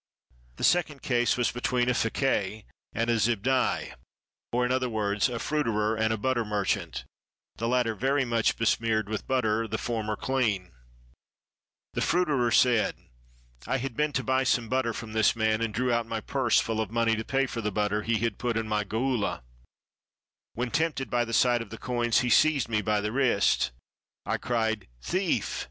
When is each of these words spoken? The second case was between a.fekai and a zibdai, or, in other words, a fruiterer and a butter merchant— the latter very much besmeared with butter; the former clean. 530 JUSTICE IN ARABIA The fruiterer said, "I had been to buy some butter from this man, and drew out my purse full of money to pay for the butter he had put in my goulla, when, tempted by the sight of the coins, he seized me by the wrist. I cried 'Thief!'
The 0.55 0.63
second 0.63 1.03
case 1.03 1.37
was 1.37 1.51
between 1.51 1.87
a.fekai 1.87 2.63
and 2.91 3.07
a 3.07 3.19
zibdai, 3.19 3.93
or, 4.51 4.65
in 4.65 4.71
other 4.71 4.89
words, 4.89 5.29
a 5.29 5.37
fruiterer 5.37 5.95
and 5.95 6.11
a 6.11 6.17
butter 6.17 6.43
merchant— 6.43 7.05
the 7.57 7.67
latter 7.67 7.93
very 7.93 8.25
much 8.25 8.57
besmeared 8.57 9.07
with 9.07 9.27
butter; 9.27 9.67
the 9.67 9.77
former 9.77 10.15
clean. 10.15 10.71
530 11.93 11.99
JUSTICE 11.99 12.01
IN 12.01 12.01
ARABIA 12.01 12.01
The 12.01 12.01
fruiterer 12.01 12.51
said, 12.51 13.09
"I 13.73 13.77
had 13.77 13.95
been 13.95 14.13
to 14.13 14.23
buy 14.23 14.43
some 14.43 14.69
butter 14.69 14.91
from 14.91 15.13
this 15.13 15.35
man, 15.35 15.61
and 15.61 15.71
drew 15.71 15.93
out 15.93 16.07
my 16.07 16.19
purse 16.19 16.59
full 16.59 16.81
of 16.81 16.89
money 16.89 17.15
to 17.15 17.23
pay 17.23 17.45
for 17.45 17.61
the 17.61 17.71
butter 17.71 18.01
he 18.01 18.17
had 18.17 18.39
put 18.39 18.57
in 18.57 18.67
my 18.67 18.83
goulla, 18.83 19.43
when, 20.53 20.71
tempted 20.71 21.11
by 21.11 21.25
the 21.25 21.31
sight 21.31 21.61
of 21.61 21.69
the 21.69 21.77
coins, 21.77 22.21
he 22.21 22.29
seized 22.31 22.67
me 22.67 22.81
by 22.81 23.01
the 23.01 23.11
wrist. 23.11 23.69
I 24.25 24.37
cried 24.37 24.87
'Thief!' 25.03 25.59